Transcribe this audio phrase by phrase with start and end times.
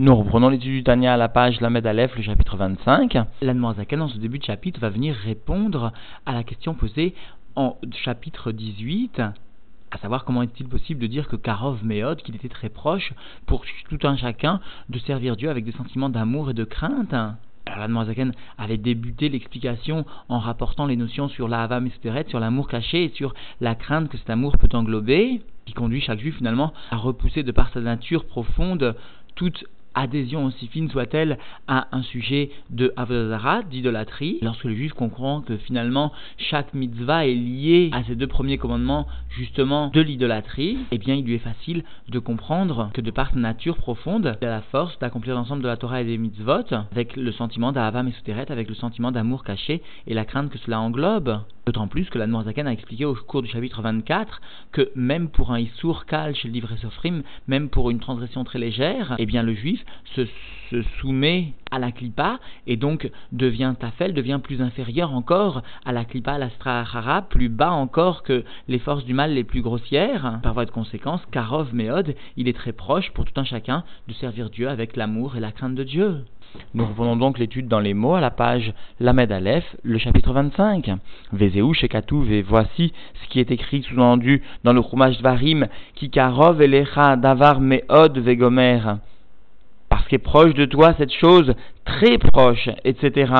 [0.00, 3.18] Nous reprenons l'étude du Tania à la page Lamed Aleph, le chapitre 25.
[3.42, 5.92] L'Anmoazaken, dans ce début de chapitre, va venir répondre
[6.24, 7.16] à la question posée
[7.56, 12.48] en chapitre 18, à savoir comment est-il possible de dire que Karov Meod, qu'il était
[12.48, 13.12] très proche,
[13.46, 17.12] pour tout un chacun, de servir Dieu avec des sentiments d'amour et de crainte.
[17.12, 21.80] Alors l'Anmoazaken avait débuté l'explication en rapportant les notions sur la Hava
[22.28, 26.20] sur l'amour caché et sur la crainte que cet amour peut englober, qui conduit chaque
[26.20, 28.94] juif finalement à repousser de par sa nature profonde
[29.34, 35.40] toute adhésion aussi fine soit-elle à un sujet de Avodah d'idolâtrie, lorsque le juif comprend
[35.40, 40.98] que finalement chaque mitzvah est lié à ces deux premiers commandements justement de l'idolâtrie, eh
[40.98, 44.50] bien il lui est facile de comprendre que de par sa nature profonde, il a
[44.50, 48.12] la force d'accomplir l'ensemble de la Torah et des mitzvot avec le sentiment d'Ahavam et
[48.12, 51.40] Souteret, avec le sentiment d'amour caché et la crainte que cela englobe.
[51.68, 54.40] D'autant plus que la Zaken a expliqué au cours du chapitre 24
[54.72, 58.58] que même pour un Issour Kal chez le livre Sofrim, même pour une transgression très
[58.58, 60.22] légère, eh bien le juif se,
[60.98, 66.32] soumet à la klipa et donc devient tafel, devient plus inférieur encore à la klipa,
[66.32, 70.40] à l'astra plus bas encore que les forces du mal les plus grossières.
[70.42, 74.14] Par voie de conséquence, Karov Meod, il est très proche pour tout un chacun de
[74.14, 76.24] servir Dieu avec l'amour et la crainte de Dieu.
[76.74, 80.90] Nous reprenons donc l'étude dans les mots à la page Lamed Aleph, le chapitre 25.
[81.32, 87.16] Vezeu Shekatuv, et voici ce qui est écrit sous-entendu dans le Chumash Varim, Kikarov Elecha
[87.16, 88.80] Davar Meod Vegomer.
[89.88, 93.32] Parce qu'est proche de toi cette chose, très proche, etc.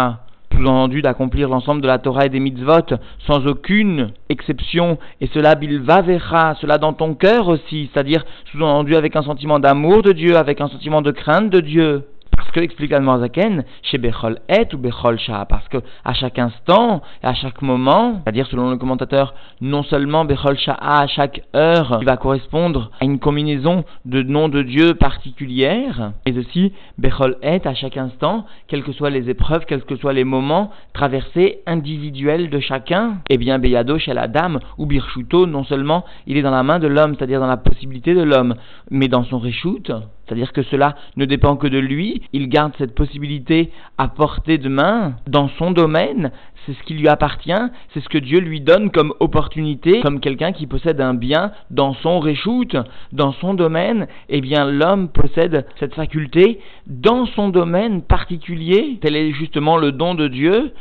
[0.53, 6.56] Sous-entendu d'accomplir l'ensemble de la Torah et des mitzvot sans aucune exception, et cela bilvavecha,
[6.61, 10.69] cela dans ton cœur aussi, c'est-à-dire sous-entendu avec un sentiment d'amour de Dieu, avec un
[10.69, 12.05] sentiment de crainte de Dieu.
[12.39, 17.03] Parce que, explique Zaken, chez Bechol Et ou Bechol Shah, parce que à chaque instant,
[17.20, 22.05] à chaque moment, c'est-à-dire selon le commentateur, non seulement Bechol Shah à chaque heure, qui
[22.05, 27.75] va correspondre à une combinaison de noms de Dieu particulières, mais aussi Bechol Et à
[27.75, 32.61] chaque instant, quelles que soient les épreuves, quels que soient les moments traversés individuels de
[32.61, 36.62] chacun, eh bien Beyado chez la dame ou Birchuto, non seulement il est dans la
[36.62, 38.54] main de l'homme, c'est-à-dire dans la possibilité de l'homme,
[38.93, 39.91] mais dans son reshoot,
[40.28, 44.69] c'est-à-dire que cela ne dépend que de lui, il garde cette possibilité à portée de
[44.69, 46.31] main dans son domaine,
[46.66, 47.53] c'est ce qui lui appartient,
[47.94, 51.94] c'est ce que Dieu lui donne comme opportunité, comme quelqu'un qui possède un bien dans
[51.94, 52.77] son reshoot,
[53.12, 59.33] dans son domaine, eh bien l'homme possède cette faculté dans son domaine particulier, tel est
[59.33, 60.72] justement le don de Dieu,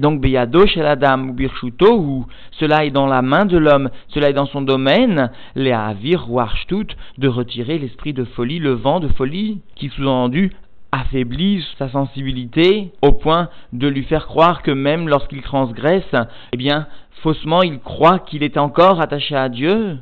[0.00, 3.90] donc, Beyado chez la dame ou Birchuto, où cela est dans la main de l'homme,
[4.08, 6.26] cela est dans son domaine, les Avir
[6.68, 6.86] tout
[7.18, 10.52] de retirer l'esprit de folie, le vent de folie, qui sous-entendu
[10.92, 16.14] affaiblit sa sensibilité au point de lui faire croire que même lorsqu'il transgresse,
[16.52, 16.86] eh bien,
[17.22, 19.98] faussement, il croit qu'il est encore attaché à Dieu.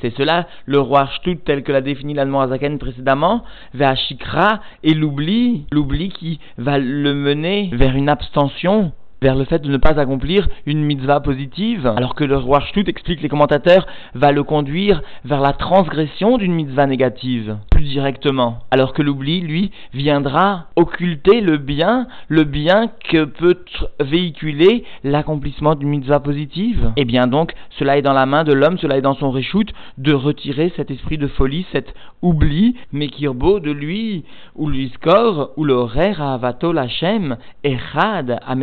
[0.00, 3.44] C'est cela le roi Shtut tel que l'a défini l'allemand Azaken précédemment,
[3.74, 8.92] vers Shikra et l'oubli, l'oubli qui va le mener vers une abstention
[9.24, 12.84] vers le fait de ne pas accomplir une mitzvah positive, alors que le roi Shtut,
[12.86, 18.92] explique les commentateurs, va le conduire vers la transgression d'une mitzvah négative, plus directement, alors
[18.92, 23.64] que l'oubli, lui, viendra occulter le bien, le bien que peut
[23.98, 26.92] véhiculer l'accomplissement d'une mitzvah positive.
[26.98, 29.30] Et eh bien donc, cela est dans la main de l'homme, cela est dans son
[29.30, 34.24] reshoot, de retirer cet esprit de folie, cet oubli, mekirbo de lui,
[34.54, 38.54] ou lui score, ou le rer à avato lachem, erad à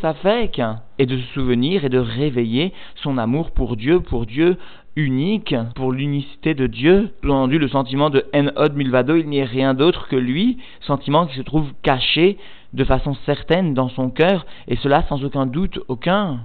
[0.00, 0.60] safek,
[0.98, 4.56] et de se souvenir et de réveiller son amour pour Dieu, pour Dieu
[4.96, 7.10] unique, pour l'unicité de Dieu.
[7.24, 11.36] Entendu le sentiment de Enod Milvado, il n'y a rien d'autre que lui, sentiment qui
[11.36, 12.36] se trouve caché
[12.72, 16.40] de façon certaine dans son cœur, et cela sans aucun doute aucun.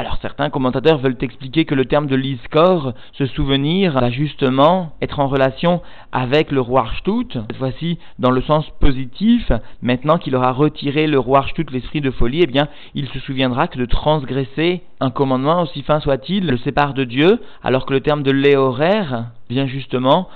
[0.00, 5.20] Alors certains commentateurs veulent expliquer que le terme de l'iskor, ce souvenir, va justement être
[5.20, 9.52] en relation avec le roi Archtut, cette fois-ci dans le sens positif,
[9.82, 13.68] maintenant qu'il aura retiré le roi Archtut l'esprit de folie, eh bien il se souviendra
[13.68, 18.00] que de transgresser un commandement, aussi fin soit-il, le sépare de Dieu, alors que le
[18.00, 20.30] terme de léoraire vient justement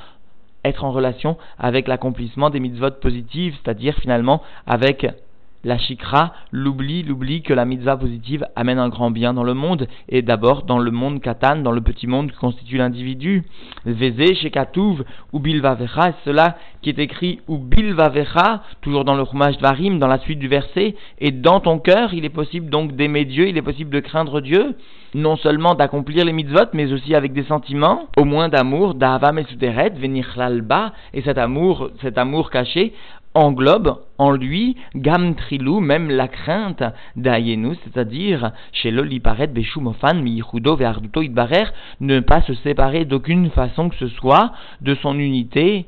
[0.62, 5.06] être en relation avec l'accomplissement des mitzvot positives, c'est-à-dire finalement avec
[5.64, 9.88] la chikra, l'oubli, l'oubli que la mitzvah positive amène un grand bien dans le monde,
[10.08, 13.44] et d'abord dans le monde katan, dans le petit monde qui constitue l'individu.
[13.84, 19.98] Vézé, shekatouv, ou bilvavecha, cela qui est écrit ou bilvavecha, toujours dans le de varim,
[19.98, 23.48] dans la suite du verset, et dans ton cœur, il est possible donc d'aimer Dieu,
[23.48, 24.76] il est possible de craindre Dieu,
[25.14, 29.44] non seulement d'accomplir les mitzvot, mais aussi avec des sentiments, au moins d'amour, d'Avam et
[29.90, 32.92] venir l'alba, et cet amour, cet amour caché,
[33.34, 36.82] englobe en lui gam trilou, même la crainte
[37.16, 41.66] d'Ayenu, c'est-à-dire chez l'oliparet beshumofan miyichudo ve'arduto idbarer,
[42.00, 45.86] ne pas se séparer d'aucune façon que ce soit de son unité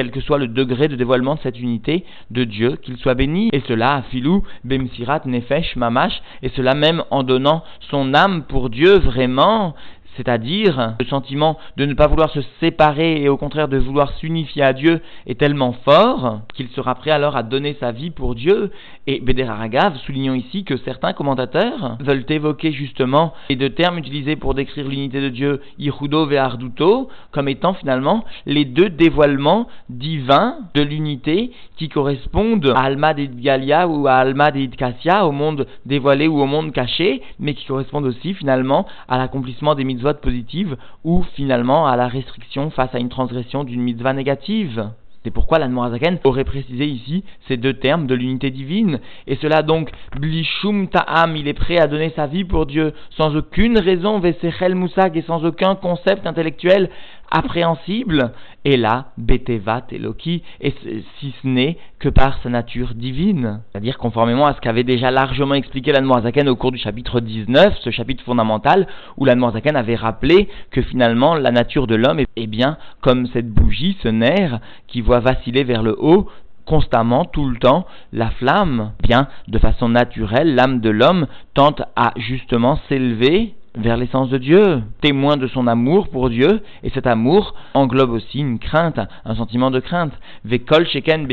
[0.00, 3.50] quel que soit le degré de dévoilement de cette unité de Dieu, qu'il soit béni,
[3.52, 8.70] et cela à filou, bemsirat, nefesh, mamash, et cela même en donnant son âme pour
[8.70, 9.74] Dieu vraiment,
[10.20, 14.62] c'est-à-dire le sentiment de ne pas vouloir se séparer et au contraire de vouloir s'unifier
[14.62, 18.70] à Dieu est tellement fort qu'il sera prêt alors à donner sa vie pour Dieu.
[19.06, 24.36] Et Beder Aragav, soulignons ici que certains commentateurs veulent évoquer justement les deux termes utilisés
[24.36, 30.58] pour décrire l'unité de Dieu, Ihudo et Arduto, comme étant finalement les deux dévoilements divins
[30.74, 36.40] de l'unité qui correspondent à Alma Galia ou à Alma Kassia, au monde dévoilé ou
[36.40, 41.86] au monde caché, mais qui correspondent aussi finalement à l'accomplissement des mitzvot positive ou finalement
[41.86, 44.90] à la restriction face à une transgression d'une mitzvah négative.
[45.22, 49.00] C'est pourquoi l'Anmorazaken aurait précisé ici ces deux termes de l'unité divine.
[49.26, 53.36] Et cela donc, Blishum Ta'am, il est prêt à donner sa vie pour Dieu sans
[53.36, 56.88] aucune raison, Vesechel Moussak, et sans aucun concept intellectuel
[57.30, 58.32] appréhensible,
[58.64, 60.74] et là, Betevat Eloki, et
[61.18, 63.60] si ce n'est que par sa nature divine.
[63.70, 67.90] C'est-à-dire conformément à ce qu'avait déjà largement expliqué l'Anmoazaken au cours du chapitre 19, ce
[67.90, 68.86] chapitre fondamental,
[69.16, 73.96] où l'Anmoazaken avait rappelé que finalement la nature de l'homme est bien comme cette bougie,
[74.02, 76.28] ce nerf, qui voit vaciller vers le haut
[76.70, 82.12] constamment, tout le temps, la flamme, bien, de façon naturelle, l'âme de l'homme tente à
[82.16, 87.54] justement s'élever vers l'essence de Dieu, témoin de son amour pour Dieu, et cet amour
[87.74, 90.12] englobe aussi une crainte, un sentiment de crainte.
[90.44, 91.28] Vekol sheken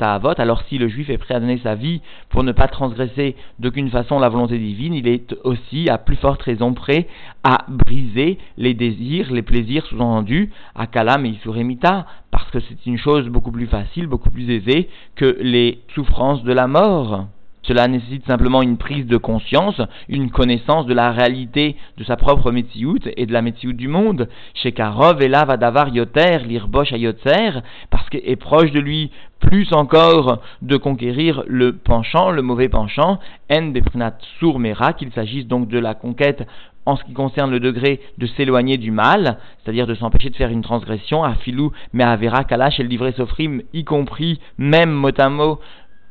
[0.00, 2.00] avot, alors si le juif est prêt à donner sa vie
[2.30, 6.42] pour ne pas transgresser d'aucune façon la volonté divine, il est aussi à plus forte
[6.42, 7.06] raison prêt
[7.42, 12.98] à briser les désirs, les plaisirs sous-entendus à Kalam et Isuremita, parce que c'est une
[12.98, 17.26] chose beaucoup plus facile, beaucoup plus aisée que les souffrances de la mort.
[17.66, 22.50] Cela nécessite simplement une prise de conscience, une connaissance de la réalité de sa propre
[22.50, 24.28] Metsiout et de la Metsiout du monde.
[24.54, 29.10] Chez Karov et là Vadavar Yoter, l'Irbosh à Yotzer, parce qu'il est proche de lui
[29.40, 33.18] plus encore de conquérir le penchant, le mauvais penchant,
[33.50, 36.46] En Beprinat Surmera, qu'il s'agisse donc de la conquête
[36.86, 40.50] en ce qui concerne le degré de s'éloigner du mal, c'est-à-dire de s'empêcher de faire
[40.50, 44.92] une transgression, à Filou, mais à Vera, Kalash et le livret Sofrim, y compris même
[44.92, 45.60] mot à mot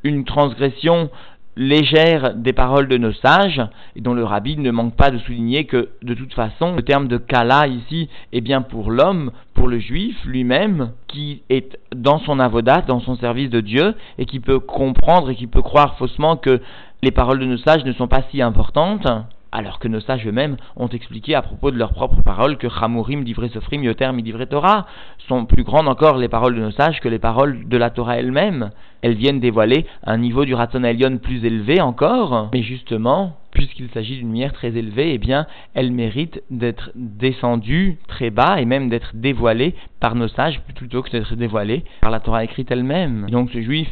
[0.03, 1.09] une transgression
[1.55, 3.61] légère des paroles de nos sages,
[3.95, 7.07] et dont le rabbi ne manque pas de souligner que, de toute façon, le terme
[7.07, 12.39] de kala ici est bien pour l'homme, pour le juif lui-même, qui est dans son
[12.39, 16.37] avodat, dans son service de Dieu, et qui peut comprendre et qui peut croire faussement
[16.37, 16.61] que
[17.01, 19.07] les paroles de nos sages ne sont pas si importantes,
[19.53, 23.23] alors que nos sages eux-mêmes ont expliqué à propos de leurs propres paroles que Chamurim,
[23.23, 24.87] Divrei Sofrim, Yoter, Midivre Torah
[25.27, 28.17] sont plus grandes encore les paroles de nos sages que les paroles de la Torah
[28.17, 28.71] elle-même.
[29.01, 30.81] Elles viennent dévoiler un niveau du Raton
[31.21, 35.45] plus élevé encore, mais justement, puisqu'il s'agit d'une lumière très élevée, eh bien,
[35.75, 41.11] elles méritent d'être descendues très bas et même d'être dévoilées par nos sages plutôt que
[41.11, 43.29] d'être dévoilées par la Torah écrite elle-même.
[43.29, 43.89] Donc ce juif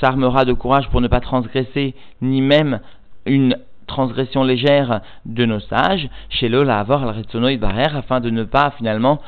[0.00, 2.80] s'armera de courage pour ne pas transgresser ni même
[3.26, 3.56] une
[3.90, 7.22] transgression légère de nos sages, chez la avoir al
[7.96, 9.20] afin de ne pas finalement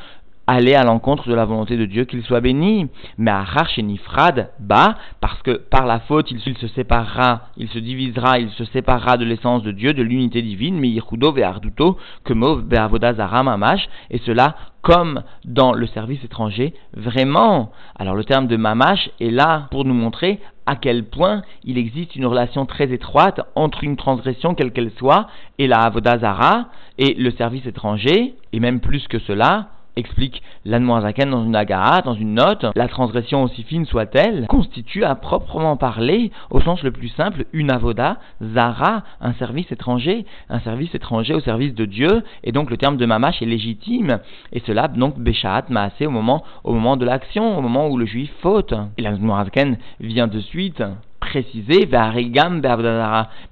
[0.46, 2.88] aller à l'encontre de la volonté de Dieu, qu'il soit béni.
[3.18, 3.44] Mais à
[3.78, 8.64] Nifrad, bas, parce que par la faute, il, se séparera, il se divisera, il se
[8.66, 13.88] séparera de l'essence de Dieu, de l'unité divine, mais Yichudo ve'arduto, que mov be'avodazara mamash,
[14.10, 17.70] et cela comme dans le service étranger, vraiment.
[17.96, 22.16] Alors le terme de mamash est là pour nous montrer à quel point il existe
[22.16, 25.28] une relation très étroite entre une transgression, quelle qu'elle soit,
[25.58, 31.44] et la avodazara, et le service étranger, et même plus que cela, explique l'Anmoazaken dans
[31.44, 36.60] une agaha, dans une note, la transgression aussi fine soit-elle, constitue à proprement parler, au
[36.60, 41.74] sens le plus simple, une avoda, zara, un service étranger, un service étranger au service
[41.74, 44.18] de Dieu, et donc le terme de mamash est légitime,
[44.52, 48.06] et cela donc beshaat maasé au moment, au moment de l'action, au moment où le
[48.06, 48.74] juif faute.
[48.98, 50.82] Et l'Anmoazaken vient de suite
[51.22, 51.88] précisé,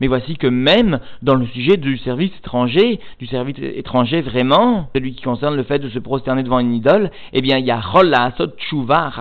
[0.00, 5.14] mais voici que même dans le sujet du service étranger, du service étranger vraiment, celui
[5.14, 7.78] qui concerne le fait de se prosterner devant une idole, eh bien, il y a
[7.78, 9.12] asot tchouva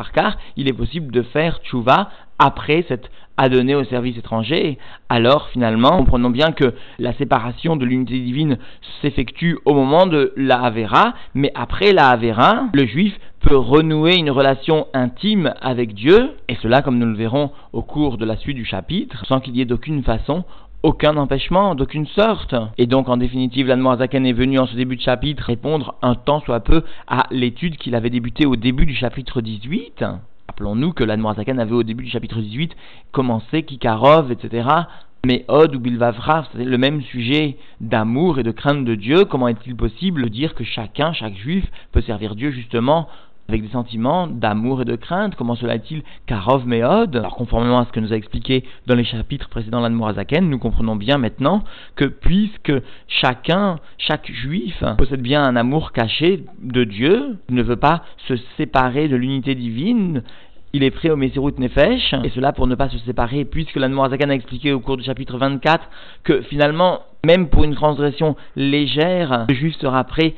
[0.57, 4.77] il est possible de faire tchouva après cette adonné au service étranger,
[5.07, 8.57] alors finalement, comprenons bien que la séparation de l'unité divine
[9.01, 14.29] s'effectue au moment de la Havera, mais après la Havera, le juif peut renouer une
[14.29, 18.57] relation intime avec Dieu, et cela, comme nous le verrons au cours de la suite
[18.57, 20.43] du chapitre, sans qu'il y ait d'aucune façon
[20.83, 22.55] aucun empêchement, d'aucune sorte.
[22.77, 26.41] Et donc, en définitive, l'Anmoazaken est venu en ce début de chapitre répondre un temps
[26.41, 30.03] soit peu à l'étude qu'il avait débutée au début du chapitre 18.
[30.49, 32.75] Rappelons-nous que l'Anmoazaken avait au début du chapitre 18
[33.11, 34.67] commencé Kikarov, etc.
[35.23, 39.25] Mais Od ou Bilvavra, c'est le même sujet d'amour et de crainte de Dieu.
[39.25, 43.07] Comment est-il possible de dire que chacun, chaque juif, peut servir Dieu justement
[43.49, 45.35] avec des sentiments d'amour et de crainte.
[45.35, 47.15] Comment cela est-il Karov Meod?
[47.15, 50.95] Alors conformément à ce que nous a expliqué dans les chapitres précédents l'Admorazaken, nous comprenons
[50.95, 51.63] bien maintenant
[51.95, 52.73] que puisque
[53.07, 59.07] chacun, chaque juif possède bien un amour caché de Dieu, ne veut pas se séparer
[59.07, 60.23] de l'unité divine,
[60.73, 64.29] il est prêt au Mesirut Nefesh, et cela pour ne pas se séparer, puisque l'Admorazakan
[64.29, 65.83] a expliqué au cours du chapitre 24
[66.23, 70.35] que finalement, même pour une transgression légère, le juif sera prêt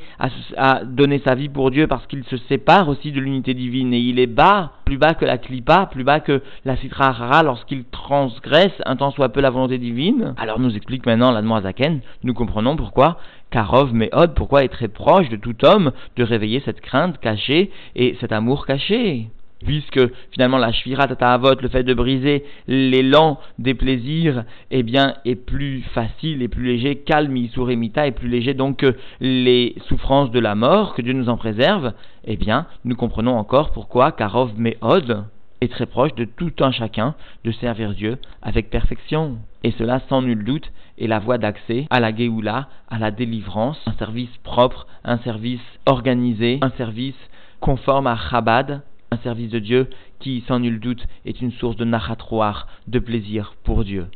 [0.56, 3.98] à, donner sa vie pour Dieu parce qu'il se sépare aussi de l'unité divine, et
[3.98, 8.72] il est bas, plus bas que la klipa, plus bas que la harara lorsqu'il transgresse
[8.86, 10.34] un tant soit peu la volonté divine.
[10.38, 13.18] Alors nous explique maintenant l'Admorazaken, nous comprenons pourquoi
[13.50, 18.16] Karov Meod, pourquoi est très proche de tout homme de réveiller cette crainte cachée et
[18.18, 19.28] cet amour caché
[19.64, 20.00] puisque
[20.30, 25.82] finalement la shvira tataavot, le fait de briser l'élan des plaisirs, eh bien, est plus
[25.94, 30.54] facile et plus léger, calme, isuremita, est plus léger donc que les souffrances de la
[30.54, 31.92] mort, que Dieu nous en préserve,
[32.24, 35.24] eh bien, nous comprenons encore pourquoi Karov Meod
[35.60, 37.14] est très proche de tout un chacun
[37.44, 39.38] de servir Dieu avec perfection.
[39.62, 43.80] Et cela, sans nul doute, est la voie d'accès à la Géoula, à la délivrance,
[43.86, 47.16] un service propre, un service organisé, un service
[47.60, 49.90] conforme à Chabad, un service de Dieu
[50.20, 54.06] qui, sans nul doute, est une source de nachatroir, de plaisir pour Dieu.